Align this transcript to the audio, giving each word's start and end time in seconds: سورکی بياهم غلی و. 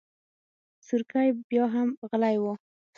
سورکی 0.87 1.27
بياهم 1.49 1.89
غلی 2.09 2.35
و. 2.43 2.45